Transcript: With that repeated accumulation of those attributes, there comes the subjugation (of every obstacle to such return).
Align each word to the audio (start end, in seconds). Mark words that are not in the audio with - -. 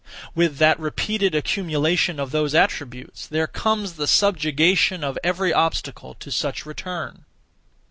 With 0.33 0.57
that 0.57 0.79
repeated 0.79 1.35
accumulation 1.35 2.19
of 2.19 2.31
those 2.31 2.55
attributes, 2.55 3.27
there 3.27 3.45
comes 3.45 3.93
the 3.97 4.07
subjugation 4.07 5.03
(of 5.03 5.15
every 5.23 5.53
obstacle 5.53 6.15
to 6.15 6.31
such 6.31 6.65
return). 6.65 7.25